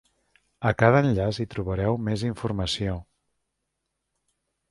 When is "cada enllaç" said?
0.77-1.39